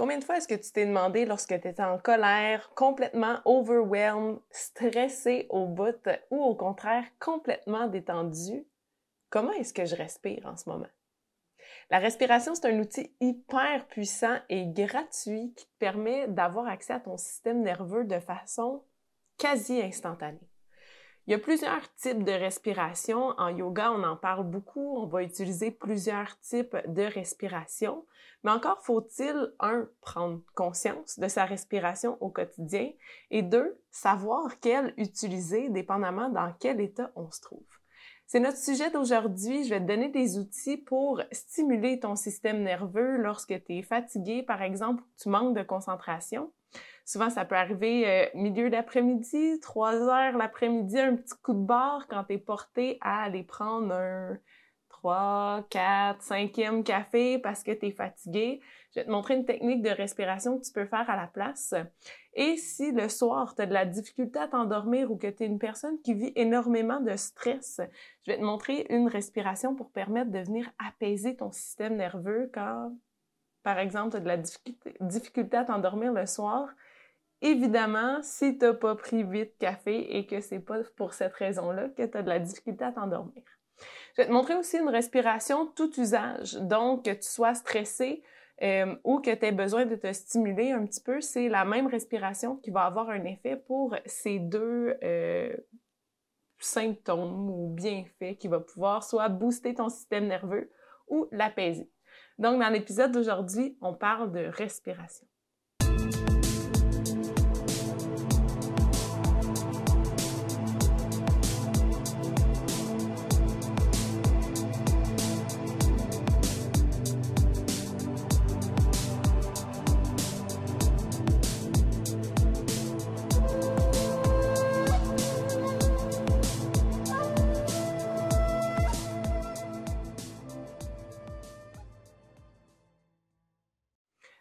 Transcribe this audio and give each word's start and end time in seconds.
Combien 0.00 0.16
de 0.16 0.24
fois 0.24 0.38
est-ce 0.38 0.48
que 0.48 0.54
tu 0.54 0.72
t'es 0.72 0.86
demandé 0.86 1.26
lorsque 1.26 1.60
tu 1.60 1.68
étais 1.68 1.82
en 1.82 1.98
colère, 1.98 2.72
complètement 2.74 3.36
overwhelmed, 3.44 4.38
stressé 4.50 5.44
au 5.50 5.66
bout 5.66 6.08
ou 6.30 6.42
au 6.42 6.54
contraire 6.54 7.04
complètement 7.18 7.86
détendu, 7.86 8.66
comment 9.28 9.52
est-ce 9.52 9.74
que 9.74 9.84
je 9.84 9.94
respire 9.94 10.46
en 10.46 10.56
ce 10.56 10.70
moment? 10.70 10.88
La 11.90 11.98
respiration, 11.98 12.54
c'est 12.54 12.72
un 12.72 12.78
outil 12.78 13.14
hyper 13.20 13.86
puissant 13.88 14.38
et 14.48 14.64
gratuit 14.68 15.52
qui 15.54 15.66
te 15.66 15.78
permet 15.78 16.28
d'avoir 16.28 16.66
accès 16.66 16.94
à 16.94 17.00
ton 17.00 17.18
système 17.18 17.60
nerveux 17.60 18.04
de 18.04 18.20
façon 18.20 18.82
quasi 19.36 19.82
instantanée. 19.82 20.49
Il 21.30 21.34
y 21.34 21.36
a 21.36 21.38
plusieurs 21.38 21.94
types 21.94 22.24
de 22.24 22.32
respiration. 22.32 23.28
En 23.38 23.50
yoga, 23.50 23.92
on 23.92 24.02
en 24.02 24.16
parle 24.16 24.44
beaucoup. 24.50 24.96
On 24.96 25.06
va 25.06 25.22
utiliser 25.22 25.70
plusieurs 25.70 26.36
types 26.40 26.76
de 26.88 27.02
respiration. 27.02 28.04
Mais 28.42 28.50
encore 28.50 28.82
faut-il, 28.82 29.54
un, 29.60 29.88
prendre 30.00 30.40
conscience 30.56 31.20
de 31.20 31.28
sa 31.28 31.44
respiration 31.44 32.18
au 32.20 32.30
quotidien 32.30 32.90
et 33.30 33.42
deux, 33.42 33.78
savoir 33.92 34.58
quelle 34.58 34.92
utiliser 34.96 35.68
dépendamment 35.68 36.30
dans 36.30 36.52
quel 36.58 36.80
état 36.80 37.12
on 37.14 37.30
se 37.30 37.40
trouve. 37.40 37.78
C'est 38.26 38.40
notre 38.40 38.58
sujet 38.58 38.90
d'aujourd'hui. 38.90 39.62
Je 39.62 39.70
vais 39.70 39.80
te 39.80 39.86
donner 39.86 40.08
des 40.08 40.36
outils 40.36 40.78
pour 40.78 41.22
stimuler 41.30 42.00
ton 42.00 42.16
système 42.16 42.64
nerveux 42.64 43.18
lorsque 43.18 43.54
tu 43.66 43.78
es 43.78 43.82
fatigué, 43.82 44.42
par 44.42 44.62
exemple, 44.62 45.04
tu 45.16 45.28
manques 45.28 45.56
de 45.56 45.62
concentration. 45.62 46.50
Souvent, 47.10 47.28
ça 47.28 47.44
peut 47.44 47.56
arriver 47.56 48.06
euh, 48.06 48.26
milieu 48.34 48.70
d'après-midi, 48.70 49.58
3 49.58 49.94
heures 49.94 50.38
l'après-midi, 50.38 50.96
un 50.96 51.16
petit 51.16 51.34
coup 51.42 51.54
de 51.54 51.66
barre 51.66 52.06
quand 52.08 52.22
tu 52.22 52.34
es 52.34 52.38
porté 52.38 52.98
à 53.00 53.24
aller 53.24 53.42
prendre 53.42 53.92
un 53.92 54.38
3, 54.90 55.66
4, 55.70 56.22
5e 56.22 56.84
café 56.84 57.40
parce 57.40 57.64
que 57.64 57.72
tu 57.72 57.86
es 57.86 57.90
fatigué. 57.90 58.60
Je 58.94 59.00
vais 59.00 59.06
te 59.06 59.10
montrer 59.10 59.34
une 59.34 59.44
technique 59.44 59.82
de 59.82 59.90
respiration 59.90 60.56
que 60.56 60.64
tu 60.64 60.72
peux 60.72 60.86
faire 60.86 61.10
à 61.10 61.16
la 61.16 61.26
place. 61.26 61.74
Et 62.34 62.56
si 62.56 62.92
le 62.92 63.08
soir, 63.08 63.56
tu 63.56 63.62
as 63.62 63.66
de 63.66 63.74
la 63.74 63.86
difficulté 63.86 64.38
à 64.38 64.46
t'endormir 64.46 65.10
ou 65.10 65.16
que 65.16 65.26
tu 65.26 65.42
es 65.42 65.46
une 65.46 65.58
personne 65.58 66.00
qui 66.02 66.14
vit 66.14 66.32
énormément 66.36 67.00
de 67.00 67.16
stress, 67.16 67.80
je 68.24 68.30
vais 68.30 68.38
te 68.38 68.44
montrer 68.44 68.86
une 68.88 69.08
respiration 69.08 69.74
pour 69.74 69.90
permettre 69.90 70.30
de 70.30 70.38
venir 70.38 70.70
apaiser 70.78 71.34
ton 71.34 71.50
système 71.50 71.96
nerveux 71.96 72.48
quand, 72.54 72.92
par 73.64 73.80
exemple, 73.80 74.10
tu 74.10 74.16
as 74.18 74.20
de 74.20 74.28
la 74.28 74.36
difficulté 75.00 75.56
à 75.56 75.64
t'endormir 75.64 76.12
le 76.12 76.26
soir 76.26 76.68
Évidemment, 77.42 78.22
si 78.22 78.58
tu 78.58 78.66
n'as 78.66 78.74
pas 78.74 78.94
pris 78.94 79.24
vite 79.24 79.56
café 79.58 80.16
et 80.16 80.26
que 80.26 80.40
c'est 80.40 80.60
pas 80.60 80.80
pour 80.96 81.14
cette 81.14 81.32
raison-là 81.34 81.88
que 81.88 82.04
tu 82.04 82.16
as 82.16 82.22
de 82.22 82.28
la 82.28 82.38
difficulté 82.38 82.84
à 82.84 82.92
t'endormir. 82.92 83.42
Je 84.14 84.22
vais 84.22 84.28
te 84.28 84.32
montrer 84.32 84.54
aussi 84.56 84.76
une 84.76 84.90
respiration 84.90 85.66
tout 85.66 85.98
usage. 85.98 86.54
Donc, 86.54 87.06
que 87.06 87.12
tu 87.12 87.28
sois 87.28 87.54
stressé 87.54 88.22
euh, 88.62 88.94
ou 89.04 89.20
que 89.20 89.34
tu 89.34 89.46
aies 89.46 89.52
besoin 89.52 89.86
de 89.86 89.96
te 89.96 90.12
stimuler 90.12 90.72
un 90.72 90.84
petit 90.84 91.00
peu, 91.00 91.22
c'est 91.22 91.48
la 91.48 91.64
même 91.64 91.86
respiration 91.86 92.56
qui 92.56 92.70
va 92.70 92.82
avoir 92.82 93.08
un 93.08 93.24
effet 93.24 93.56
pour 93.56 93.96
ces 94.04 94.38
deux 94.38 94.98
euh, 95.02 95.56
symptômes 96.58 97.48
ou 97.48 97.74
bienfaits 97.74 98.36
qui 98.38 98.48
va 98.48 98.60
pouvoir 98.60 99.02
soit 99.02 99.30
booster 99.30 99.74
ton 99.74 99.88
système 99.88 100.26
nerveux 100.26 100.70
ou 101.08 101.26
l'apaiser. 101.32 101.90
Donc, 102.38 102.60
dans 102.60 102.68
l'épisode 102.68 103.12
d'aujourd'hui, 103.12 103.78
on 103.80 103.94
parle 103.94 104.30
de 104.30 104.46
respiration. 104.46 105.26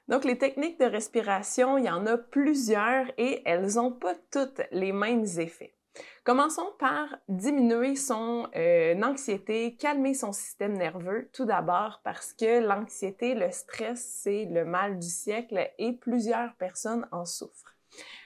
Donc, 0.10 0.24
les 0.24 0.40
techniques 0.40 0.80
de 0.80 0.86
respiration, 0.86 1.78
il 1.78 1.86
y 1.86 1.90
en 1.90 2.08
a 2.08 2.18
plusieurs 2.18 3.06
et 3.20 3.44
elles 3.46 3.76
n'ont 3.76 3.92
pas 3.92 4.16
toutes 4.32 4.62
les 4.72 4.92
mêmes 4.92 5.28
effets. 5.38 5.76
Commençons 6.24 6.72
par 6.80 7.16
diminuer 7.28 7.96
son 7.96 8.48
euh, 8.56 9.00
anxiété, 9.04 9.76
calmer 9.76 10.16
son 10.16 10.32
système 10.32 10.74
nerveux, 10.74 11.30
tout 11.32 11.46
d'abord 11.46 12.02
parce 12.04 12.34
que 12.34 12.60
l'anxiété, 12.60 13.36
le 13.36 13.52
stress, 13.52 14.04
c'est 14.24 14.46
le 14.46 14.66
mal 14.66 14.98
du 14.98 15.08
siècle 15.08 15.70
et 15.78 15.94
plusieurs 15.94 16.56
personnes 16.56 17.08
en 17.12 17.26
souffrent. 17.26 17.76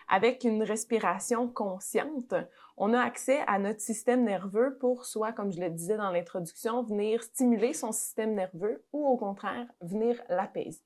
Avec 0.07 0.45
une 0.45 0.63
respiration 0.63 1.49
consciente, 1.49 2.33
on 2.77 2.93
a 2.93 3.01
accès 3.01 3.41
à 3.45 3.59
notre 3.59 3.81
système 3.81 4.23
nerveux 4.23 4.77
pour 4.79 5.05
soit, 5.05 5.33
comme 5.33 5.51
je 5.51 5.59
le 5.59 5.69
disais 5.69 5.97
dans 5.97 6.11
l'introduction, 6.11 6.81
venir 6.83 7.21
stimuler 7.23 7.73
son 7.73 7.91
système 7.91 8.35
nerveux 8.35 8.85
ou 8.93 9.05
au 9.05 9.17
contraire, 9.17 9.67
venir 9.81 10.21
l'apaiser. 10.29 10.81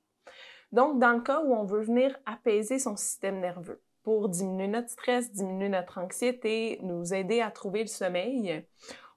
Donc, 0.72 0.98
dans 0.98 1.12
le 1.12 1.20
cas 1.20 1.42
où 1.42 1.54
on 1.54 1.64
veut 1.64 1.82
venir 1.82 2.16
apaiser 2.26 2.78
son 2.78 2.96
système 2.96 3.40
nerveux 3.40 3.80
pour 4.02 4.28
diminuer 4.28 4.68
notre 4.68 4.90
stress, 4.90 5.32
diminuer 5.32 5.68
notre 5.68 5.98
anxiété, 5.98 6.78
nous 6.82 7.12
aider 7.12 7.40
à 7.40 7.50
trouver 7.50 7.80
le 7.80 7.88
sommeil, 7.88 8.64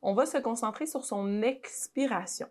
on 0.02 0.14
va 0.14 0.26
se 0.26 0.38
concentrer 0.38 0.86
sur 0.86 1.06
son 1.06 1.42
expiration. 1.42 2.48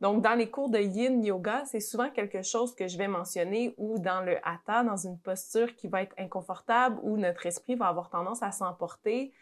Donc, 0.00 0.22
dans 0.22 0.34
les 0.34 0.50
cours 0.50 0.70
de 0.70 0.78
yin 0.78 1.24
yoga, 1.24 1.64
c'est 1.66 1.80
souvent 1.80 2.10
quelque 2.10 2.42
chose 2.42 2.74
que 2.74 2.88
je 2.88 2.98
vais 2.98 3.08
mentionner 3.08 3.74
ou 3.76 3.98
dans 3.98 4.20
le 4.20 4.36
hatha, 4.46 4.82
dans 4.82 4.96
une 4.96 5.18
posture 5.18 5.74
qui 5.76 5.88
va 5.88 6.02
être 6.02 6.14
inconfortable 6.18 6.98
où 7.02 7.16
notre 7.16 7.46
esprit 7.46 7.74
va 7.74 7.86
avoir 7.86 8.10
tendance 8.10 8.42
à 8.42 8.50
s'emporter 8.50 9.32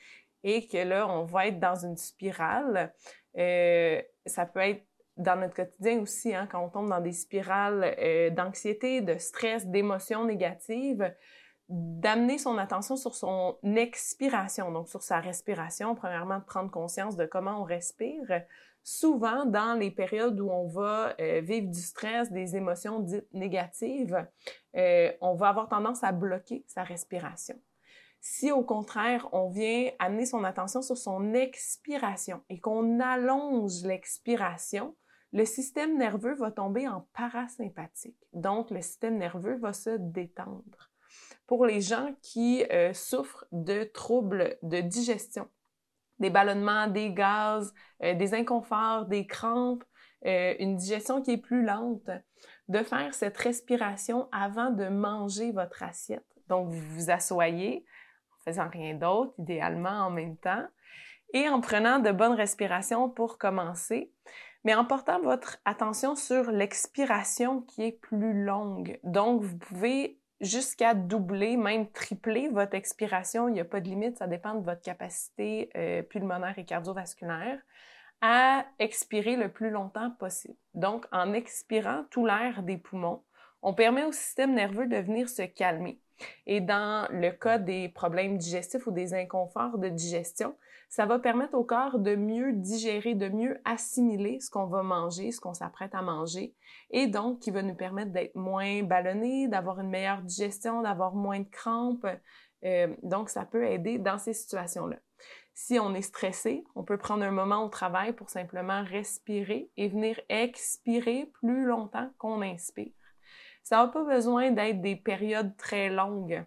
et 0.44 0.66
que 0.66 0.78
là, 0.78 1.08
on 1.08 1.24
va 1.24 1.46
être 1.46 1.60
dans 1.60 1.76
une 1.76 1.96
spirale. 1.96 2.92
Euh, 3.38 4.00
ça 4.26 4.44
peut 4.44 4.60
être 4.60 4.84
dans 5.16 5.36
notre 5.36 5.54
quotidien 5.54 6.00
aussi, 6.00 6.34
hein, 6.34 6.48
quand 6.50 6.64
on 6.64 6.68
tombe 6.68 6.88
dans 6.88 7.00
des 7.00 7.12
spirales 7.12 7.94
euh, 7.98 8.30
d'anxiété, 8.30 9.00
de 9.00 9.18
stress, 9.18 9.66
d'émotions 9.66 10.24
négatives, 10.24 11.14
d'amener 11.68 12.38
son 12.38 12.58
attention 12.58 12.96
sur 12.96 13.14
son 13.14 13.56
expiration, 13.64 14.70
donc 14.72 14.88
sur 14.88 15.02
sa 15.02 15.20
respiration, 15.20 15.94
premièrement 15.94 16.38
de 16.38 16.44
prendre 16.44 16.70
conscience 16.70 17.16
de 17.16 17.24
comment 17.24 17.60
on 17.60 17.64
respire. 17.64 18.42
Souvent, 18.84 19.46
dans 19.46 19.78
les 19.78 19.90
périodes 19.90 20.40
où 20.40 20.50
on 20.50 20.66
va 20.66 21.14
euh, 21.20 21.40
vivre 21.40 21.70
du 21.70 21.80
stress, 21.80 22.32
des 22.32 22.56
émotions 22.56 22.98
dites 23.00 23.32
négatives, 23.32 24.26
euh, 24.76 25.12
on 25.20 25.34
va 25.34 25.48
avoir 25.48 25.68
tendance 25.68 26.02
à 26.02 26.12
bloquer 26.12 26.64
sa 26.66 26.82
respiration. 26.82 27.58
Si 28.20 28.52
au 28.52 28.62
contraire, 28.62 29.28
on 29.32 29.48
vient 29.48 29.90
amener 29.98 30.26
son 30.26 30.44
attention 30.44 30.82
sur 30.82 30.96
son 30.96 31.32
expiration 31.32 32.42
et 32.48 32.60
qu'on 32.60 33.00
allonge 33.00 33.82
l'expiration, 33.84 34.94
le 35.32 35.44
système 35.44 35.96
nerveux 35.96 36.34
va 36.34 36.50
tomber 36.50 36.86
en 36.86 37.06
parasympathique. 37.14 38.18
Donc, 38.32 38.70
le 38.70 38.82
système 38.82 39.16
nerveux 39.16 39.56
va 39.56 39.72
se 39.72 39.96
détendre. 39.98 40.90
Pour 41.46 41.66
les 41.66 41.80
gens 41.80 42.14
qui 42.22 42.64
euh, 42.70 42.92
souffrent 42.92 43.46
de 43.50 43.84
troubles 43.84 44.56
de 44.62 44.80
digestion, 44.80 45.48
des 46.18 46.30
ballonnements, 46.30 46.86
des 46.86 47.12
gaz, 47.12 47.74
euh, 48.02 48.14
des 48.14 48.34
inconforts, 48.34 49.06
des 49.06 49.26
crampes, 49.26 49.84
euh, 50.26 50.54
une 50.58 50.76
digestion 50.76 51.22
qui 51.22 51.32
est 51.32 51.38
plus 51.38 51.64
lente, 51.64 52.10
de 52.68 52.78
faire 52.82 53.12
cette 53.14 53.36
respiration 53.38 54.28
avant 54.32 54.70
de 54.70 54.88
manger 54.88 55.50
votre 55.52 55.82
assiette. 55.82 56.24
Donc, 56.48 56.68
vous 56.68 56.94
vous 56.94 57.10
assoyez 57.10 57.84
en 58.30 58.44
faisant 58.44 58.68
rien 58.68 58.94
d'autre, 58.94 59.32
idéalement 59.38 60.06
en 60.06 60.10
même 60.10 60.36
temps, 60.36 60.66
et 61.34 61.48
en 61.48 61.60
prenant 61.60 61.98
de 61.98 62.12
bonnes 62.12 62.34
respirations 62.34 63.08
pour 63.08 63.38
commencer 63.38 64.12
mais 64.64 64.74
en 64.74 64.84
portant 64.84 65.20
votre 65.20 65.58
attention 65.64 66.14
sur 66.14 66.50
l'expiration 66.50 67.62
qui 67.62 67.82
est 67.82 68.00
plus 68.00 68.44
longue. 68.44 68.98
Donc, 69.02 69.42
vous 69.42 69.58
pouvez 69.58 70.18
jusqu'à 70.40 70.94
doubler, 70.94 71.56
même 71.56 71.90
tripler 71.90 72.48
votre 72.48 72.74
expiration. 72.74 73.48
Il 73.48 73.54
n'y 73.54 73.60
a 73.60 73.64
pas 73.64 73.80
de 73.80 73.88
limite, 73.88 74.18
ça 74.18 74.26
dépend 74.26 74.54
de 74.54 74.64
votre 74.64 74.82
capacité 74.82 75.70
euh, 75.76 76.02
pulmonaire 76.02 76.58
et 76.58 76.64
cardiovasculaire 76.64 77.58
à 78.20 78.64
expirer 78.78 79.36
le 79.36 79.50
plus 79.50 79.70
longtemps 79.70 80.10
possible. 80.12 80.56
Donc, 80.74 81.06
en 81.10 81.32
expirant 81.32 82.04
tout 82.10 82.24
l'air 82.24 82.62
des 82.62 82.78
poumons, 82.78 83.22
on 83.62 83.74
permet 83.74 84.04
au 84.04 84.12
système 84.12 84.54
nerveux 84.54 84.86
de 84.86 84.96
venir 84.96 85.28
se 85.28 85.42
calmer. 85.42 86.00
Et 86.46 86.60
dans 86.60 87.08
le 87.10 87.30
cas 87.30 87.58
des 87.58 87.88
problèmes 87.88 88.38
digestifs 88.38 88.86
ou 88.86 88.92
des 88.92 89.12
inconforts 89.14 89.78
de 89.78 89.88
digestion, 89.88 90.54
ça 90.92 91.06
va 91.06 91.18
permettre 91.18 91.54
au 91.54 91.64
corps 91.64 91.98
de 91.98 92.14
mieux 92.14 92.52
digérer, 92.52 93.14
de 93.14 93.30
mieux 93.30 93.58
assimiler 93.64 94.40
ce 94.40 94.50
qu'on 94.50 94.66
va 94.66 94.82
manger, 94.82 95.32
ce 95.32 95.40
qu'on 95.40 95.54
s'apprête 95.54 95.94
à 95.94 96.02
manger, 96.02 96.54
et 96.90 97.06
donc 97.06 97.38
qui 97.38 97.50
va 97.50 97.62
nous 97.62 97.74
permettre 97.74 98.12
d'être 98.12 98.34
moins 98.34 98.82
ballonné, 98.82 99.48
d'avoir 99.48 99.80
une 99.80 99.88
meilleure 99.88 100.20
digestion, 100.20 100.82
d'avoir 100.82 101.14
moins 101.14 101.40
de 101.40 101.48
crampes. 101.48 102.06
Euh, 102.64 102.94
donc, 103.02 103.30
ça 103.30 103.46
peut 103.46 103.64
aider 103.64 103.98
dans 103.98 104.18
ces 104.18 104.34
situations-là. 104.34 104.98
Si 105.54 105.78
on 105.78 105.94
est 105.94 106.02
stressé, 106.02 106.62
on 106.74 106.84
peut 106.84 106.98
prendre 106.98 107.22
un 107.22 107.30
moment 107.30 107.64
au 107.64 107.70
travail 107.70 108.12
pour 108.12 108.28
simplement 108.28 108.84
respirer 108.84 109.70
et 109.78 109.88
venir 109.88 110.20
expirer 110.28 111.30
plus 111.40 111.64
longtemps 111.64 112.10
qu'on 112.18 112.42
inspire. 112.42 112.92
Ça 113.62 113.78
n'a 113.78 113.88
pas 113.88 114.04
besoin 114.04 114.50
d'être 114.50 114.82
des 114.82 114.96
périodes 114.96 115.56
très 115.56 115.88
longues. 115.88 116.44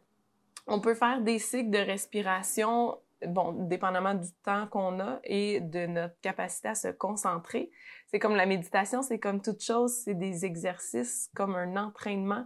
On 0.67 0.79
peut 0.81 0.93
faire 0.93 1.21
des 1.21 1.39
cycles 1.39 1.71
de 1.71 1.79
respiration, 1.79 2.95
bon, 3.27 3.53
dépendamment 3.67 4.13
du 4.13 4.31
temps 4.43 4.67
qu'on 4.67 4.99
a 4.99 5.19
et 5.23 5.59
de 5.59 5.85
notre 5.85 6.19
capacité 6.21 6.69
à 6.69 6.75
se 6.75 6.87
concentrer. 6.89 7.71
C'est 8.07 8.19
comme 8.19 8.35
la 8.35 8.45
méditation, 8.45 9.01
c'est 9.01 9.19
comme 9.19 9.41
toute 9.41 9.61
chose, 9.61 9.93
c'est 10.03 10.13
des 10.13 10.45
exercices 10.45 11.29
comme 11.35 11.55
un 11.55 11.75
entraînement 11.77 12.45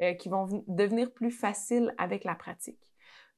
euh, 0.00 0.14
qui 0.14 0.28
vont 0.28 0.64
devenir 0.66 1.12
plus 1.12 1.30
faciles 1.30 1.94
avec 1.98 2.24
la 2.24 2.34
pratique. 2.34 2.80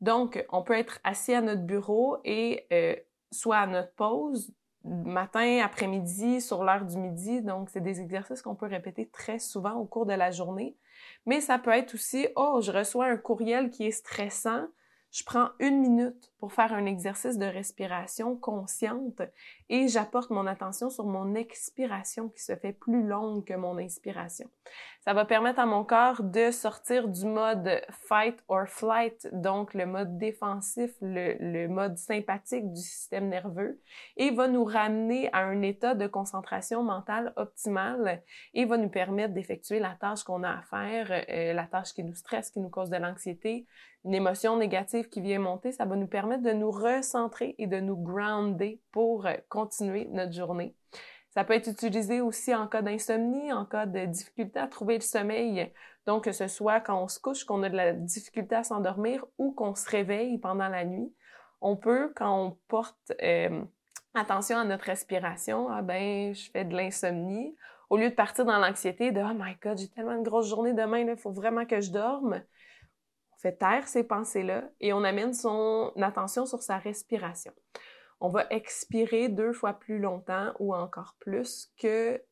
Donc, 0.00 0.44
on 0.50 0.62
peut 0.62 0.76
être 0.76 1.00
assis 1.04 1.34
à 1.34 1.40
notre 1.40 1.62
bureau 1.62 2.18
et 2.24 2.66
euh, 2.72 2.96
soit 3.30 3.58
à 3.58 3.66
notre 3.66 3.92
pause, 3.94 4.52
matin, 4.84 5.60
après-midi, 5.62 6.40
sur 6.40 6.64
l'heure 6.64 6.84
du 6.84 6.98
midi. 6.98 7.40
Donc, 7.40 7.70
c'est 7.70 7.80
des 7.80 8.00
exercices 8.00 8.42
qu'on 8.42 8.56
peut 8.56 8.66
répéter 8.66 9.08
très 9.08 9.38
souvent 9.38 9.74
au 9.74 9.84
cours 9.84 10.06
de 10.06 10.12
la 10.12 10.32
journée. 10.32 10.76
Mais 11.24 11.40
ça 11.40 11.58
peut 11.58 11.70
être 11.70 11.94
aussi, 11.94 12.26
oh, 12.34 12.60
je 12.60 12.72
reçois 12.72 13.06
un 13.06 13.16
courriel 13.16 13.70
qui 13.70 13.86
est 13.86 13.92
stressant 13.92 14.66
je 15.12 15.22
prends 15.24 15.50
une 15.60 15.80
minute 15.80 16.31
pour 16.42 16.52
faire 16.52 16.72
un 16.72 16.86
exercice 16.86 17.38
de 17.38 17.46
respiration 17.46 18.34
consciente 18.36 19.22
et 19.68 19.86
j'apporte 19.86 20.30
mon 20.30 20.48
attention 20.48 20.90
sur 20.90 21.06
mon 21.06 21.36
expiration 21.36 22.30
qui 22.30 22.42
se 22.42 22.56
fait 22.56 22.72
plus 22.72 23.06
longue 23.06 23.44
que 23.44 23.54
mon 23.54 23.78
inspiration. 23.78 24.50
Ça 25.04 25.14
va 25.14 25.24
permettre 25.24 25.60
à 25.60 25.66
mon 25.66 25.84
corps 25.84 26.24
de 26.24 26.50
sortir 26.50 27.06
du 27.06 27.26
mode 27.26 27.80
fight 27.90 28.42
or 28.48 28.66
flight, 28.66 29.28
donc 29.32 29.72
le 29.74 29.86
mode 29.86 30.18
défensif, 30.18 30.90
le, 31.00 31.68
mode 31.68 31.96
sympathique 31.96 32.72
du 32.72 32.80
système 32.80 33.28
nerveux, 33.28 33.80
et 34.16 34.32
va 34.32 34.48
nous 34.48 34.64
ramener 34.64 35.28
à 35.32 35.44
un 35.44 35.62
état 35.62 35.94
de 35.94 36.08
concentration 36.08 36.82
mentale 36.82 37.32
optimale 37.36 38.20
et 38.52 38.64
va 38.64 38.78
nous 38.78 38.88
permettre 38.88 39.32
d'effectuer 39.32 39.78
la 39.78 39.94
tâche 40.00 40.24
qu'on 40.24 40.42
a 40.42 40.50
à 40.50 40.62
faire, 40.62 41.24
euh, 41.28 41.52
la 41.52 41.66
tâche 41.66 41.94
qui 41.94 42.02
nous 42.02 42.14
stresse, 42.14 42.50
qui 42.50 42.58
nous 42.58 42.68
cause 42.68 42.90
de 42.90 42.96
l'anxiété, 42.96 43.66
une 44.04 44.14
émotion 44.14 44.56
négative 44.56 45.08
qui 45.08 45.20
vient 45.20 45.38
monter, 45.38 45.72
ça 45.72 45.84
va 45.84 45.94
nous 45.94 46.08
permettre 46.08 46.31
de 46.38 46.52
nous 46.52 46.70
recentrer 46.70 47.54
et 47.58 47.66
de 47.66 47.80
nous 47.80 47.96
grounder 47.96 48.80
pour 48.92 49.26
euh, 49.26 49.34
continuer 49.48 50.06
notre 50.10 50.32
journée. 50.32 50.74
Ça 51.30 51.44
peut 51.44 51.54
être 51.54 51.68
utilisé 51.68 52.20
aussi 52.20 52.54
en 52.54 52.66
cas 52.66 52.82
d'insomnie, 52.82 53.52
en 53.52 53.64
cas 53.64 53.86
de 53.86 54.04
difficulté 54.04 54.60
à 54.60 54.66
trouver 54.66 54.96
le 54.96 55.00
sommeil. 55.00 55.72
Donc, 56.06 56.24
que 56.24 56.32
ce 56.32 56.48
soit 56.48 56.80
quand 56.80 57.02
on 57.02 57.08
se 57.08 57.18
couche, 57.18 57.44
qu'on 57.44 57.62
a 57.62 57.70
de 57.70 57.76
la 57.76 57.92
difficulté 57.92 58.54
à 58.54 58.64
s'endormir 58.64 59.24
ou 59.38 59.52
qu'on 59.52 59.74
se 59.74 59.88
réveille 59.88 60.38
pendant 60.38 60.68
la 60.68 60.84
nuit, 60.84 61.12
on 61.62 61.76
peut, 61.76 62.12
quand 62.16 62.44
on 62.44 62.58
porte 62.68 63.12
euh, 63.22 63.62
attention 64.14 64.58
à 64.58 64.64
notre 64.64 64.84
respiration, 64.84 65.68
ah 65.70 65.80
ben, 65.80 66.34
je 66.34 66.50
fais 66.50 66.64
de 66.64 66.76
l'insomnie, 66.76 67.56
au 67.88 67.96
lieu 67.96 68.10
de 68.10 68.14
partir 68.14 68.44
dans 68.44 68.58
l'anxiété 68.58 69.12
de 69.12 69.20
oh 69.20 69.34
my 69.34 69.54
god, 69.62 69.78
j'ai 69.78 69.88
tellement 69.88 70.12
une 70.12 70.22
grosse 70.22 70.48
journée 70.48 70.72
demain, 70.72 70.98
il 70.98 71.16
faut 71.16 71.30
vraiment 71.32 71.64
que 71.64 71.80
je 71.80 71.92
dorme 71.92 72.42
fait 73.42 73.56
taire 73.56 73.88
ces 73.88 74.04
pensées-là 74.04 74.62
et 74.80 74.92
on 74.92 75.02
amène 75.02 75.34
son 75.34 75.92
attention 76.00 76.46
sur 76.46 76.62
sa 76.62 76.78
respiration. 76.78 77.52
On 78.20 78.28
va 78.28 78.46
expirer 78.50 79.28
deux 79.28 79.52
fois 79.52 79.72
plus 79.72 79.98
longtemps 79.98 80.52
ou 80.60 80.74
encore 80.74 81.16
plus 81.18 81.72
que 81.76 82.22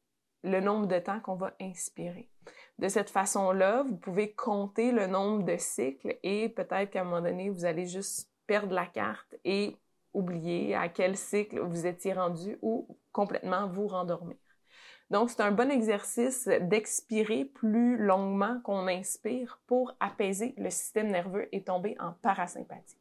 le 0.45 0.61
nombre 0.61 0.87
de 0.87 1.01
temps 1.01 1.19
qu'on 1.21 1.35
va 1.35 1.53
inspirer. 1.61 2.31
De 2.79 2.89
cette 2.89 3.11
façon-là, 3.11 3.83
vous 3.83 3.97
pouvez 3.97 4.33
compter 4.33 4.93
le 4.93 5.07
nombre 5.07 5.45
de 5.45 5.57
cycles 5.57 6.17
et 6.23 6.49
peut-être 6.49 6.91
qu'à 6.91 7.01
un 7.01 7.05
moment 7.05 7.21
donné, 7.21 7.51
vous 7.51 7.65
allez 7.65 7.87
juste 7.87 8.31
perdre 8.47 8.73
la 8.73 8.87
carte 8.87 9.35
et 9.45 9.77
oublier 10.15 10.75
à 10.77 10.89
quel 10.89 11.17
cycle 11.17 11.61
vous 11.61 11.87
étiez 11.87 12.13
rendu 12.13 12.57
ou 12.63 12.97
complètement 13.13 13.69
vous 13.69 13.89
rendormir. 13.89 14.39
Donc, 15.11 15.31
c'est 15.31 15.43
un 15.43 15.51
bon 15.51 15.71
exercice 15.71 16.47
d'expirer 16.47 17.45
plus 17.45 17.97
longuement 17.97 18.61
qu'on 18.63 18.87
inspire 18.87 19.61
pour 19.67 19.93
apaiser 19.99 20.55
le 20.57 20.71
système 20.71 21.09
nerveux 21.09 21.49
et 21.53 21.65
tomber 21.65 21.97
en 21.99 22.13
parasympathie. 22.23 22.97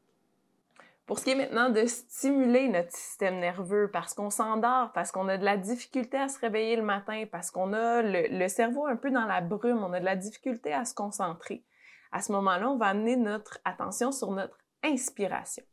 Pour 1.05 1.17
ce 1.17 1.23
qui 1.23 1.31
est 1.31 1.35
maintenant 1.35 1.69
de 1.69 1.85
stimuler 1.87 2.67
notre 2.67 2.91
système 2.91 3.39
nerveux, 3.39 3.89
parce 3.91 4.13
qu'on 4.13 4.29
s'endort, 4.29 4.91
parce 4.93 5.11
qu'on 5.11 5.27
a 5.27 5.37
de 5.37 5.43
la 5.43 5.57
difficulté 5.57 6.17
à 6.17 6.27
se 6.27 6.39
réveiller 6.39 6.75
le 6.75 6.83
matin, 6.83 7.25
parce 7.31 7.49
qu'on 7.49 7.73
a 7.73 8.03
le, 8.03 8.47
cerveau 8.47 8.85
un 8.85 8.95
peu 8.95 9.09
dans 9.09 9.25
la 9.25 9.41
brume, 9.41 9.83
on 9.83 9.93
a 9.93 9.99
de 9.99 10.05
la 10.05 10.15
difficulté 10.15 10.71
à 10.71 10.85
se 10.85 10.93
concentrer. 10.93 11.63
À 12.11 12.21
ce 12.21 12.31
moment-là, 12.31 12.69
on 12.69 12.77
va 12.77 12.87
amener 12.87 13.15
notre 13.15 13.59
attention 13.65 14.11
sur 14.11 14.29
notre 14.31 14.59
inspiration. 14.83 15.63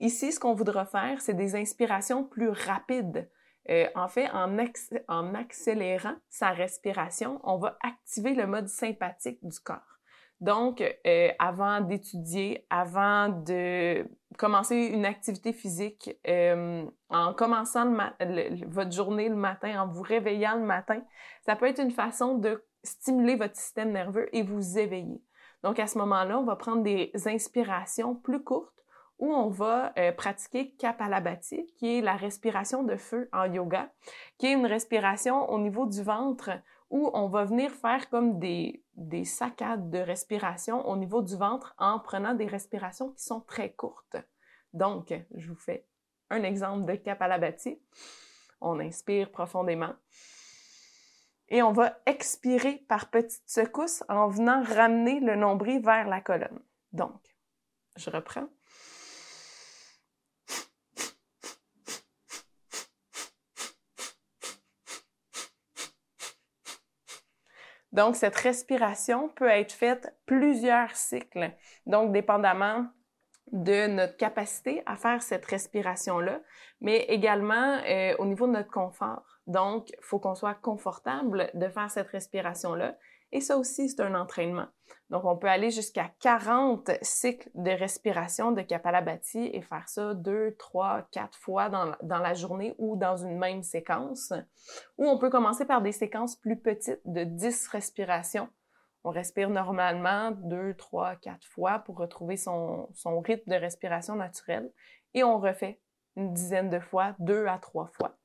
Ici, 0.00 0.32
ce 0.32 0.40
qu'on 0.40 0.54
voudra 0.54 0.86
faire, 0.86 1.20
c'est 1.20 1.34
des 1.34 1.54
inspirations 1.54 2.24
plus 2.24 2.48
rapides. 2.48 3.28
Euh, 3.70 3.86
en 3.94 4.08
fait, 4.08 4.28
en, 4.30 5.34
accélérant 5.34 6.16
sa 6.28 6.50
respiration, 6.50 7.40
on 7.44 7.56
va 7.56 7.78
activer 7.82 8.34
le 8.34 8.46
mode 8.46 8.68
sympathique 8.68 9.38
du 9.42 9.58
corps. 9.58 9.80
Donc, 10.40 10.82
euh, 11.06 11.28
avant 11.38 11.80
d'étudier, 11.80 12.66
avant 12.68 13.28
de 13.28 14.06
commencer 14.36 14.76
une 14.76 15.06
activité 15.06 15.52
physique, 15.52 16.10
euh, 16.28 16.84
en 17.08 17.32
commençant 17.32 17.90
votre 18.66 18.92
journée 18.92 19.28
le 19.28 19.36
matin, 19.36 19.82
en 19.82 19.88
vous 19.88 20.02
réveillant 20.02 20.56
le 20.56 20.66
matin, 20.66 21.02
ça 21.46 21.56
peut 21.56 21.66
être 21.66 21.80
une 21.80 21.92
façon 21.92 22.36
de 22.36 22.62
stimuler 22.82 23.36
votre 23.36 23.56
système 23.56 23.92
nerveux 23.92 24.28
et 24.36 24.42
vous 24.42 24.78
éveiller. 24.78 25.22
Donc, 25.62 25.78
à 25.78 25.86
ce 25.86 25.96
moment-là, 25.98 26.38
on 26.38 26.44
va 26.44 26.56
prendre 26.56 26.82
des 26.82 27.10
inspirations 27.24 28.14
plus 28.14 28.42
courtes 28.42 28.83
où 29.24 29.32
on 29.32 29.48
va 29.48 29.94
euh, 29.96 30.12
pratiquer 30.12 30.72
Kapalabhati, 30.72 31.66
qui 31.78 31.96
est 31.96 32.00
la 32.02 32.14
respiration 32.14 32.82
de 32.82 32.96
feu 32.96 33.30
en 33.32 33.46
yoga, 33.46 33.90
qui 34.36 34.48
est 34.48 34.52
une 34.52 34.66
respiration 34.66 35.48
au 35.50 35.58
niveau 35.58 35.86
du 35.86 36.02
ventre 36.02 36.50
où 36.90 37.10
on 37.14 37.28
va 37.28 37.46
venir 37.46 37.70
faire 37.70 38.10
comme 38.10 38.38
des, 38.38 38.84
des 38.96 39.24
saccades 39.24 39.88
de 39.88 39.96
respiration 39.98 40.86
au 40.86 40.98
niveau 40.98 41.22
du 41.22 41.36
ventre 41.36 41.74
en 41.78 41.98
prenant 42.00 42.34
des 42.34 42.46
respirations 42.46 43.12
qui 43.12 43.24
sont 43.24 43.40
très 43.40 43.72
courtes. 43.72 44.18
Donc, 44.74 45.14
je 45.34 45.48
vous 45.48 45.58
fais 45.58 45.86
un 46.28 46.42
exemple 46.42 46.84
de 46.84 46.94
Kapalabhati. 46.96 47.80
On 48.60 48.78
inspire 48.78 49.30
profondément. 49.30 49.94
Et 51.48 51.62
on 51.62 51.72
va 51.72 51.98
expirer 52.04 52.84
par 52.88 53.08
petites 53.08 53.48
secousses 53.48 54.04
en 54.10 54.28
venant 54.28 54.62
ramener 54.62 55.20
le 55.20 55.34
nombril 55.34 55.80
vers 55.80 56.08
la 56.08 56.20
colonne. 56.20 56.60
Donc, 56.92 57.22
je 57.96 58.10
reprends. 58.10 58.48
Donc, 67.94 68.16
cette 68.16 68.34
respiration 68.34 69.28
peut 69.28 69.48
être 69.48 69.72
faite 69.72 70.12
plusieurs 70.26 70.94
cycles. 70.96 71.52
Donc, 71.86 72.12
dépendamment 72.12 72.86
de 73.52 73.86
notre 73.86 74.16
capacité 74.16 74.82
à 74.84 74.96
faire 74.96 75.22
cette 75.22 75.46
respiration-là, 75.46 76.40
mais 76.80 77.04
également 77.08 77.78
euh, 77.86 78.16
au 78.18 78.26
niveau 78.26 78.48
de 78.48 78.52
notre 78.52 78.70
confort. 78.70 79.38
Donc, 79.46 79.90
il 79.90 79.96
faut 80.02 80.18
qu'on 80.18 80.34
soit 80.34 80.54
confortable 80.54 81.50
de 81.54 81.68
faire 81.68 81.88
cette 81.88 82.08
respiration-là 82.08 82.96
et 83.34 83.40
ça 83.40 83.58
aussi, 83.58 83.88
c'est 83.88 84.00
un 84.00 84.14
entraînement. 84.14 84.68
Donc, 85.10 85.24
on 85.24 85.36
peut 85.36 85.48
aller 85.48 85.72
jusqu'à 85.72 86.12
40 86.20 86.88
cycles 87.02 87.50
de 87.56 87.72
respiration 87.72 88.52
de 88.52 88.62
Kapalabhati 88.62 89.50
et 89.52 89.60
faire 89.60 89.88
ça 89.88 90.14
deux, 90.14 90.54
trois, 90.56 91.08
quatre 91.10 91.36
fois 91.36 91.68
dans, 91.68 91.96
la 92.00 92.34
journée 92.34 92.76
ou 92.78 92.96
dans 92.96 93.16
une 93.16 93.36
même 93.36 93.64
séquence. 93.64 94.32
Ou 94.98 95.06
on 95.08 95.18
peut 95.18 95.30
commencer 95.30 95.64
par 95.66 95.82
des 95.82 95.90
séquences 95.90 96.36
plus 96.36 96.56
petites 96.56 97.00
de 97.06 97.24
10 97.24 97.66
respirations. 97.68 98.48
On 99.02 99.10
respire 99.10 99.50
normalement 99.50 100.30
deux, 100.30 100.74
trois, 100.74 101.16
quatre 101.16 101.46
fois 101.48 101.80
pour 101.80 101.98
retrouver 101.98 102.36
son, 102.36 102.88
son 102.94 103.20
rythme 103.20 103.50
de 103.50 103.56
respiration 103.56 104.14
naturel 104.14 104.70
et 105.12 105.24
on 105.24 105.40
refait 105.40 105.80
une 106.16 106.32
dizaine 106.32 106.70
de 106.70 106.78
fois, 106.78 107.16
deux 107.18 107.46
à 107.46 107.58
trois 107.58 107.88
fois. 107.88 108.16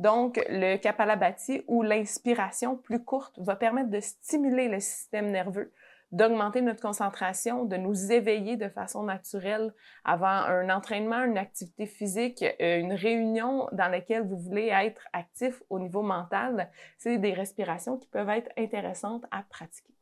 Donc, 0.00 0.42
le 0.48 0.78
Kapalabhati 0.78 1.62
ou 1.68 1.82
l'inspiration 1.82 2.74
plus 2.74 3.04
courte 3.04 3.38
va 3.38 3.54
permettre 3.54 3.90
de 3.90 4.00
stimuler 4.00 4.68
le 4.68 4.80
système 4.80 5.30
nerveux, 5.30 5.74
d'augmenter 6.10 6.62
notre 6.62 6.80
concentration, 6.80 7.66
de 7.66 7.76
nous 7.76 8.10
éveiller 8.10 8.56
de 8.56 8.70
façon 8.70 9.02
naturelle 9.02 9.74
avant 10.06 10.26
un 10.26 10.70
entraînement, 10.70 11.22
une 11.24 11.36
activité 11.36 11.84
physique, 11.84 12.42
euh, 12.62 12.78
une 12.78 12.94
réunion 12.94 13.68
dans 13.72 13.88
laquelle 13.88 14.26
vous 14.26 14.38
voulez 14.38 14.68
être 14.68 15.06
actif 15.12 15.62
au 15.68 15.78
niveau 15.78 16.00
mental. 16.00 16.70
C'est 16.96 17.18
des 17.18 17.34
respirations 17.34 17.98
qui 17.98 18.08
peuvent 18.08 18.30
être 18.30 18.50
intéressantes 18.56 19.26
à 19.30 19.42
pratiquer. 19.42 19.92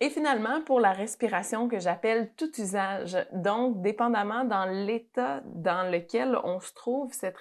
Et 0.00 0.10
finalement, 0.10 0.62
pour 0.62 0.78
la 0.78 0.92
respiration 0.92 1.68
que 1.68 1.80
j'appelle 1.80 2.32
tout 2.36 2.60
usage, 2.60 3.18
donc 3.32 3.82
dépendamment 3.82 4.44
dans 4.44 4.64
l'état 4.64 5.42
dans 5.44 5.90
lequel 5.90 6.38
on 6.44 6.60
se 6.60 6.72
trouve, 6.72 7.12
cette, 7.12 7.36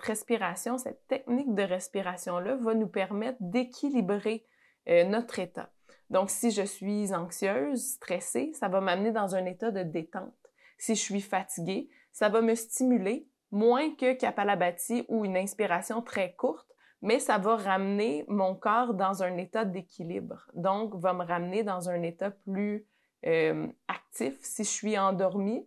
respiration, 0.00 0.76
cette 0.76 1.06
technique 1.06 1.54
de 1.54 1.62
respiration-là 1.62 2.56
va 2.56 2.74
nous 2.74 2.88
permettre 2.88 3.38
d'équilibrer 3.40 4.44
euh, 4.88 5.04
notre 5.04 5.38
état. 5.38 5.70
Donc, 6.10 6.28
si 6.28 6.50
je 6.50 6.62
suis 6.62 7.14
anxieuse, 7.14 7.82
stressée, 7.94 8.52
ça 8.52 8.68
va 8.68 8.82
m'amener 8.82 9.12
dans 9.12 9.34
un 9.34 9.46
état 9.46 9.70
de 9.70 9.82
détente. 9.82 10.34
Si 10.76 10.94
je 10.94 11.00
suis 11.00 11.22
fatiguée, 11.22 11.88
ça 12.12 12.28
va 12.28 12.42
me 12.42 12.54
stimuler 12.54 13.28
moins 13.50 13.94
que 13.94 14.12
Kapalabhati 14.12 15.06
ou 15.08 15.24
une 15.24 15.36
inspiration 15.38 16.02
très 16.02 16.34
courte 16.34 16.68
mais 17.02 17.18
ça 17.18 17.38
va 17.38 17.56
ramener 17.56 18.24
mon 18.28 18.54
corps 18.54 18.94
dans 18.94 19.22
un 19.22 19.36
état 19.36 19.64
d'équilibre. 19.64 20.50
Donc, 20.54 20.94
va 20.94 21.12
me 21.12 21.24
ramener 21.24 21.62
dans 21.62 21.88
un 21.88 22.02
état 22.02 22.30
plus 22.30 22.86
euh, 23.26 23.66
actif 23.88 24.38
si 24.40 24.64
je 24.64 24.68
suis 24.68 24.98
endormie, 24.98 25.66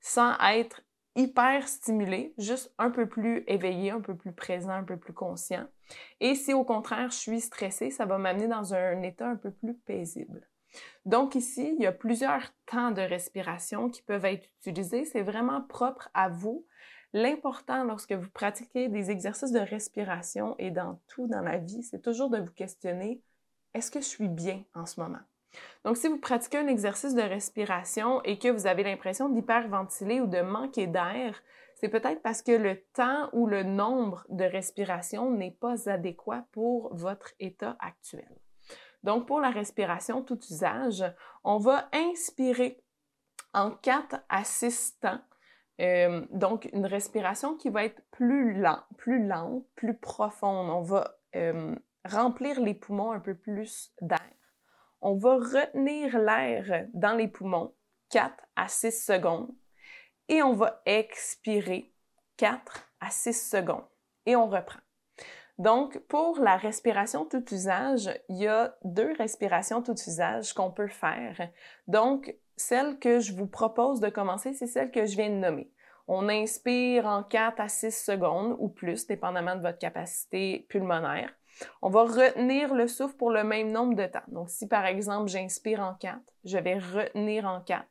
sans 0.00 0.34
être 0.52 0.82
hyper 1.16 1.66
stimulé, 1.66 2.32
juste 2.38 2.72
un 2.78 2.90
peu 2.90 3.08
plus 3.08 3.42
éveillé, 3.48 3.90
un 3.90 4.00
peu 4.00 4.16
plus 4.16 4.32
présent, 4.32 4.70
un 4.70 4.84
peu 4.84 4.96
plus 4.96 5.12
conscient. 5.12 5.66
Et 6.20 6.34
si 6.34 6.54
au 6.54 6.64
contraire 6.64 7.10
je 7.10 7.16
suis 7.16 7.40
stressée, 7.40 7.90
ça 7.90 8.06
va 8.06 8.18
m'amener 8.18 8.46
dans 8.46 8.72
un 8.72 9.02
état 9.02 9.28
un 9.28 9.36
peu 9.36 9.50
plus 9.50 9.74
paisible. 9.74 10.48
Donc 11.04 11.34
ici, 11.34 11.74
il 11.76 11.82
y 11.82 11.86
a 11.86 11.92
plusieurs 11.92 12.52
temps 12.66 12.90
de 12.90 13.00
respiration 13.00 13.88
qui 13.88 14.02
peuvent 14.02 14.26
être 14.26 14.46
utilisés. 14.58 15.04
C'est 15.04 15.22
vraiment 15.22 15.62
propre 15.62 16.10
à 16.14 16.28
vous. 16.28 16.66
L'important 17.12 17.84
lorsque 17.84 18.12
vous 18.12 18.30
pratiquez 18.30 18.88
des 18.88 19.10
exercices 19.10 19.52
de 19.52 19.60
respiration 19.60 20.54
et 20.58 20.70
dans 20.70 21.00
tout 21.08 21.26
dans 21.26 21.40
la 21.40 21.58
vie, 21.58 21.82
c'est 21.82 22.02
toujours 22.02 22.28
de 22.28 22.38
vous 22.38 22.52
questionner, 22.52 23.22
est-ce 23.74 23.90
que 23.90 24.00
je 24.00 24.06
suis 24.06 24.28
bien 24.28 24.62
en 24.74 24.86
ce 24.86 25.00
moment? 25.00 25.20
Donc, 25.84 25.96
si 25.96 26.08
vous 26.08 26.18
pratiquez 26.18 26.58
un 26.58 26.66
exercice 26.66 27.14
de 27.14 27.22
respiration 27.22 28.22
et 28.24 28.38
que 28.38 28.48
vous 28.48 28.66
avez 28.66 28.82
l'impression 28.82 29.28
d'hyperventiler 29.28 30.20
ou 30.20 30.26
de 30.26 30.40
manquer 30.40 30.86
d'air, 30.86 31.42
c'est 31.76 31.88
peut-être 31.88 32.22
parce 32.22 32.42
que 32.42 32.52
le 32.52 32.82
temps 32.92 33.30
ou 33.32 33.46
le 33.46 33.62
nombre 33.62 34.26
de 34.28 34.44
respirations 34.44 35.30
n'est 35.30 35.52
pas 35.52 35.88
adéquat 35.88 36.44
pour 36.52 36.94
votre 36.94 37.32
état 37.38 37.76
actuel. 37.80 38.28
Donc, 39.04 39.26
pour 39.26 39.40
la 39.40 39.50
respiration 39.50 40.22
tout 40.22 40.40
usage, 40.50 41.04
on 41.44 41.58
va 41.58 41.88
inspirer 41.92 42.82
en 43.54 43.70
4 43.70 44.16
à 44.28 44.44
6 44.44 44.98
temps. 45.00 45.20
Euh, 45.80 46.26
donc, 46.30 46.68
une 46.72 46.86
respiration 46.86 47.56
qui 47.56 47.68
va 47.68 47.84
être 47.84 48.02
plus 48.10 48.54
lente, 48.54 48.84
plus 48.96 49.26
lente, 49.26 49.64
plus 49.76 49.96
profonde. 49.96 50.70
On 50.70 50.82
va 50.82 51.16
euh, 51.36 51.74
remplir 52.04 52.60
les 52.60 52.74
poumons 52.74 53.12
un 53.12 53.20
peu 53.20 53.34
plus 53.34 53.92
d'air. 54.00 54.20
On 55.00 55.16
va 55.16 55.36
retenir 55.36 56.18
l'air 56.18 56.86
dans 56.92 57.14
les 57.14 57.28
poumons 57.28 57.74
4 58.10 58.34
à 58.56 58.66
6 58.66 59.04
secondes 59.04 59.54
et 60.28 60.42
on 60.42 60.54
va 60.54 60.82
expirer 60.86 61.92
4 62.36 62.90
à 63.00 63.10
6 63.10 63.50
secondes 63.50 63.86
et 64.26 64.34
on 64.34 64.48
reprend. 64.48 64.80
Donc, 65.58 65.98
pour 66.06 66.38
la 66.38 66.56
respiration 66.56 67.24
tout 67.24 67.44
usage, 67.52 68.10
il 68.28 68.36
y 68.36 68.46
a 68.46 68.76
deux 68.84 69.12
respirations 69.14 69.82
tout 69.82 69.96
usage 70.06 70.52
qu'on 70.52 70.70
peut 70.70 70.88
faire. 70.88 71.50
Donc, 71.88 72.34
celle 72.60 72.98
que 72.98 73.20
je 73.20 73.32
vous 73.32 73.46
propose 73.46 74.00
de 74.00 74.08
commencer, 74.08 74.52
c'est 74.52 74.66
celle 74.66 74.90
que 74.90 75.06
je 75.06 75.16
viens 75.16 75.30
de 75.30 75.34
nommer. 75.34 75.72
On 76.06 76.28
inspire 76.28 77.06
en 77.06 77.22
4 77.22 77.60
à 77.60 77.68
6 77.68 78.04
secondes 78.04 78.56
ou 78.58 78.68
plus, 78.68 79.06
dépendamment 79.06 79.56
de 79.56 79.62
votre 79.62 79.78
capacité 79.78 80.66
pulmonaire. 80.68 81.30
On 81.82 81.90
va 81.90 82.02
retenir 82.02 82.74
le 82.74 82.88
souffle 82.88 83.16
pour 83.16 83.30
le 83.30 83.44
même 83.44 83.70
nombre 83.70 83.94
de 83.94 84.06
temps. 84.06 84.20
Donc, 84.28 84.48
si 84.48 84.68
par 84.68 84.86
exemple, 84.86 85.28
j'inspire 85.28 85.80
en 85.80 85.94
4, 85.94 86.18
je 86.44 86.58
vais 86.58 86.78
retenir 86.78 87.46
en 87.46 87.60
4 87.60 87.84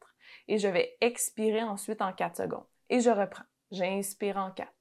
et 0.48 0.58
je 0.58 0.68
vais 0.68 0.98
expirer 1.02 1.64
ensuite 1.64 2.02
en 2.02 2.14
4 2.14 2.38
secondes. 2.38 2.66
Et 2.90 3.02
je 3.02 3.10
reprends. 3.10 3.44
J'inspire 3.72 4.38
en 4.38 4.52
4. 4.52 4.72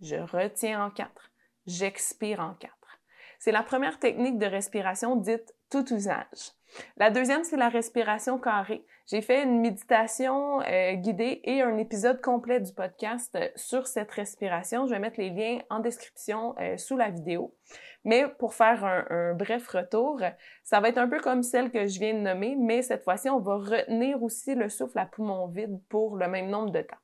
Je 0.00 0.16
retiens 0.16 0.84
en 0.84 0.90
4 0.90 1.30
j'expire 1.66 2.40
en 2.40 2.54
quatre. 2.54 3.00
C'est 3.38 3.52
la 3.52 3.62
première 3.62 3.98
technique 3.98 4.38
de 4.38 4.46
respiration 4.46 5.16
dite 5.16 5.54
tout 5.74 5.92
usage. 5.92 6.52
La 6.96 7.10
deuxième, 7.10 7.42
c'est 7.42 7.56
la 7.56 7.68
respiration 7.68 8.38
carrée. 8.38 8.86
J'ai 9.10 9.20
fait 9.20 9.42
une 9.42 9.60
méditation 9.60 10.60
euh, 10.60 10.92
guidée 10.92 11.40
et 11.42 11.62
un 11.62 11.78
épisode 11.78 12.20
complet 12.20 12.60
du 12.60 12.72
podcast 12.72 13.34
euh, 13.34 13.48
sur 13.56 13.88
cette 13.88 14.12
respiration. 14.12 14.86
Je 14.86 14.92
vais 14.92 15.00
mettre 15.00 15.20
les 15.20 15.30
liens 15.30 15.58
en 15.70 15.80
description 15.80 16.54
euh, 16.60 16.76
sous 16.76 16.96
la 16.96 17.10
vidéo. 17.10 17.56
Mais 18.04 18.24
pour 18.38 18.54
faire 18.54 18.84
un, 18.84 19.04
un, 19.10 19.34
bref 19.34 19.66
retour, 19.66 20.20
ça 20.62 20.78
va 20.78 20.90
être 20.90 20.98
un 20.98 21.08
peu 21.08 21.18
comme 21.18 21.42
celle 21.42 21.72
que 21.72 21.88
je 21.88 21.98
viens 21.98 22.14
de 22.14 22.20
nommer, 22.20 22.54
mais 22.56 22.82
cette 22.82 23.02
fois-ci, 23.02 23.28
on 23.28 23.40
va 23.40 23.56
retenir 23.56 24.22
aussi 24.22 24.54
le 24.54 24.68
souffle 24.68 24.98
à 25.00 25.06
poumon 25.06 25.48
vide 25.48 25.80
pour 25.88 26.16
le 26.16 26.28
même 26.28 26.50
nombre 26.50 26.70
de 26.70 26.82
temps. 26.82 26.96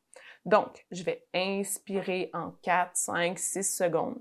Donc, 0.44 0.86
je 0.92 1.02
vais 1.02 1.26
inspirer 1.34 2.30
en 2.34 2.52
4, 2.62 2.90
5, 2.94 3.36
6 3.36 3.76
secondes 3.76 4.20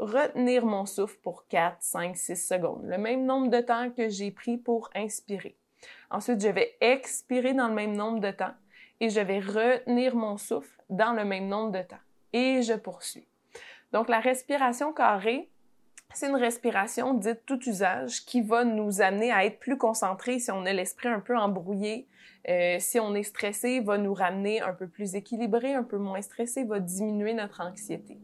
retenir 0.00 0.64
mon 0.64 0.86
souffle 0.86 1.18
pour 1.22 1.46
4, 1.48 1.76
5, 1.80 2.16
6 2.16 2.36
secondes, 2.36 2.82
le 2.84 2.98
même 2.98 3.24
nombre 3.24 3.48
de 3.48 3.60
temps 3.60 3.90
que 3.90 4.08
j'ai 4.08 4.30
pris 4.30 4.56
pour 4.56 4.90
inspirer. 4.94 5.56
Ensuite, 6.10 6.42
je 6.42 6.48
vais 6.48 6.76
expirer 6.80 7.54
dans 7.54 7.68
le 7.68 7.74
même 7.74 7.96
nombre 7.96 8.20
de 8.20 8.30
temps 8.30 8.54
et 9.00 9.10
je 9.10 9.20
vais 9.20 9.40
retenir 9.40 10.16
mon 10.16 10.36
souffle 10.36 10.82
dans 10.88 11.12
le 11.12 11.24
même 11.24 11.48
nombre 11.48 11.72
de 11.72 11.82
temps. 11.82 11.96
Et 12.32 12.62
je 12.62 12.74
poursuis. 12.74 13.26
Donc, 13.92 14.08
la 14.08 14.20
respiration 14.20 14.92
carrée, 14.92 15.48
c'est 16.12 16.28
une 16.28 16.36
respiration 16.36 17.14
dite 17.14 17.44
tout 17.46 17.60
usage 17.68 18.24
qui 18.24 18.40
va 18.40 18.64
nous 18.64 19.00
amener 19.00 19.30
à 19.30 19.44
être 19.44 19.58
plus 19.58 19.78
concentrés 19.78 20.38
si 20.38 20.50
on 20.50 20.66
a 20.66 20.72
l'esprit 20.72 21.08
un 21.08 21.20
peu 21.20 21.36
embrouillé. 21.36 22.06
Euh, 22.48 22.76
si 22.80 22.98
on 22.98 23.14
est 23.14 23.22
stressé, 23.22 23.80
va 23.80 23.98
nous 23.98 24.14
ramener 24.14 24.60
un 24.60 24.72
peu 24.72 24.88
plus 24.88 25.14
équilibré, 25.14 25.74
un 25.74 25.82
peu 25.82 25.98
moins 25.98 26.22
stressé, 26.22 26.64
va 26.64 26.80
diminuer 26.80 27.34
notre 27.34 27.60
anxiété. 27.60 28.18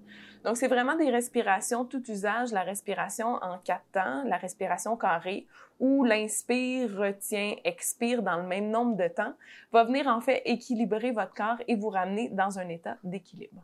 Donc, 0.46 0.56
c'est 0.56 0.68
vraiment 0.68 0.94
des 0.94 1.10
respirations 1.10 1.84
tout 1.84 2.08
usage, 2.08 2.52
la 2.52 2.62
respiration 2.62 3.34
en 3.42 3.58
quatre 3.58 3.84
temps, 3.90 4.22
la 4.26 4.36
respiration 4.36 4.96
carrée, 4.96 5.44
où 5.80 6.04
l'inspire, 6.04 6.88
retient, 6.96 7.56
expire 7.64 8.22
dans 8.22 8.36
le 8.36 8.44
même 8.44 8.70
nombre 8.70 8.96
de 8.96 9.08
temps, 9.08 9.34
va 9.72 9.82
venir 9.82 10.06
en 10.06 10.20
fait 10.20 10.42
équilibrer 10.44 11.10
votre 11.10 11.34
corps 11.34 11.60
et 11.66 11.74
vous 11.74 11.88
ramener 11.88 12.28
dans 12.28 12.60
un 12.60 12.68
état 12.68 12.96
d'équilibre. 13.02 13.60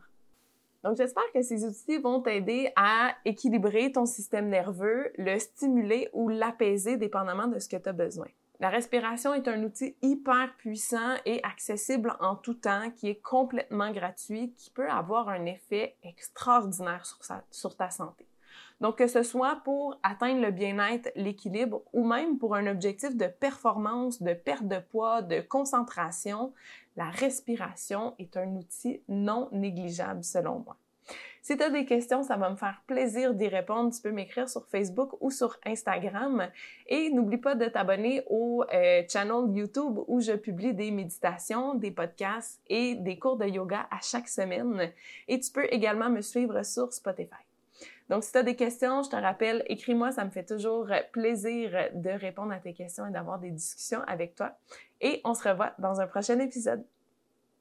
Donc, 0.83 0.97
j'espère 0.97 1.23
que 1.33 1.41
ces 1.41 1.63
outils 1.63 1.99
vont 1.99 2.19
t'aider 2.19 2.73
à 2.75 3.15
équilibrer 3.23 3.93
ton 3.93 4.05
système 4.05 4.49
nerveux, 4.49 5.13
le 5.17 5.39
stimuler 5.39 6.09
ou 6.11 6.27
l'apaiser 6.27 6.97
dépendamment 6.97 7.47
de 7.47 7.59
ce 7.59 7.69
que 7.69 7.77
tu 7.77 7.87
as 7.87 7.93
besoin. 7.93 8.27
La 8.59 8.69
respiration 8.69 9.33
est 9.33 9.47
un 9.47 9.63
outil 9.63 9.95
hyper 10.01 10.55
puissant 10.57 11.15
et 11.25 11.43
accessible 11.43 12.15
en 12.19 12.35
tout 12.35 12.53
temps, 12.53 12.91
qui 12.91 13.09
est 13.09 13.21
complètement 13.21 13.91
gratuit, 13.91 14.53
qui 14.57 14.69
peut 14.69 14.89
avoir 14.89 15.27
un 15.29 15.45
effet 15.45 15.97
extraordinaire 16.03 17.05
sur, 17.49 17.75
ta 17.75 17.89
santé. 17.89 18.27
Donc, 18.79 18.97
que 18.97 19.07
ce 19.07 19.23
soit 19.23 19.61
pour 19.63 19.99
atteindre 20.03 20.41
le 20.41 20.51
bien-être, 20.51 21.11
l'équilibre 21.15 21.81
ou 21.93 22.05
même 22.05 22.37
pour 22.37 22.55
un 22.55 22.67
objectif 22.67 23.15
de 23.15 23.27
performance, 23.27 24.21
de 24.21 24.33
perte 24.33 24.67
de 24.67 24.79
poids, 24.79 25.21
de 25.21 25.41
concentration, 25.41 26.53
la 26.95 27.09
respiration 27.09 28.13
est 28.19 28.37
un 28.37 28.55
outil 28.55 29.01
non 29.07 29.49
négligeable 29.51 30.23
selon 30.23 30.59
moi. 30.59 30.77
Si 31.43 31.57
tu 31.57 31.61
as 31.61 31.69
des 31.69 31.83
questions, 31.83 32.23
ça 32.23 32.37
va 32.37 32.49
me 32.49 32.55
faire 32.55 32.81
plaisir 32.87 33.33
d'y 33.33 33.49
répondre. 33.49 33.93
Tu 33.93 34.01
peux 34.01 34.11
m'écrire 34.11 34.47
sur 34.47 34.65
Facebook 34.67 35.17
ou 35.19 35.29
sur 35.29 35.59
Instagram. 35.65 36.47
Et 36.87 37.09
n'oublie 37.09 37.37
pas 37.37 37.53
de 37.53 37.65
t'abonner 37.65 38.23
au 38.29 38.63
euh, 38.73 39.03
channel 39.09 39.53
YouTube 39.53 39.99
où 40.07 40.21
je 40.21 40.31
publie 40.31 40.73
des 40.73 40.89
méditations, 40.89 41.75
des 41.75 41.91
podcasts 41.91 42.61
et 42.67 42.95
des 42.95 43.19
cours 43.19 43.35
de 43.35 43.45
yoga 43.45 43.87
à 43.91 43.99
chaque 44.01 44.29
semaine. 44.29 44.89
Et 45.27 45.37
tu 45.37 45.51
peux 45.51 45.67
également 45.69 46.09
me 46.09 46.21
suivre 46.21 46.63
sur 46.63 46.93
Spotify. 46.93 47.43
Donc, 48.09 48.23
si 48.23 48.31
tu 48.31 48.37
as 48.37 48.43
des 48.43 48.55
questions, 48.55 49.03
je 49.03 49.09
te 49.09 49.17
rappelle, 49.17 49.65
écris-moi, 49.67 50.13
ça 50.13 50.23
me 50.23 50.29
fait 50.29 50.45
toujours 50.45 50.87
plaisir 51.11 51.89
de 51.93 52.09
répondre 52.09 52.53
à 52.53 52.59
tes 52.59 52.73
questions 52.73 53.05
et 53.05 53.11
d'avoir 53.11 53.39
des 53.39 53.51
discussions 53.51 54.01
avec 54.07 54.35
toi. 54.35 54.53
Et 55.01 55.19
on 55.25 55.33
se 55.33 55.45
revoit 55.49 55.73
dans 55.77 55.99
un 55.99 56.07
prochain 56.07 56.39
épisode. 56.39 56.85